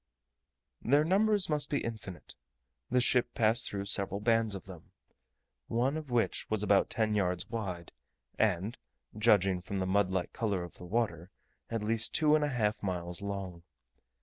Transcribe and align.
Their 0.81 1.03
numbers 1.03 1.47
must 1.47 1.69
be 1.69 1.81
infinite: 1.85 2.33
the 2.89 2.99
ship 2.99 3.35
passed 3.35 3.67
through 3.69 3.85
several 3.85 4.19
bands 4.19 4.55
of 4.55 4.65
them, 4.65 4.93
one 5.67 5.95
of 5.95 6.09
which 6.09 6.49
was 6.49 6.63
about 6.63 6.89
ten 6.89 7.13
yards 7.13 7.47
wide, 7.51 7.91
and, 8.39 8.79
judging 9.15 9.61
from 9.61 9.77
the 9.77 9.85
mud 9.85 10.09
like 10.09 10.33
colour 10.33 10.63
of 10.63 10.79
the 10.79 10.85
water, 10.85 11.29
at 11.69 11.83
least 11.83 12.15
two 12.15 12.33
and 12.33 12.43
a 12.43 12.49
half 12.49 12.81
miles 12.81 13.21
long. 13.21 13.61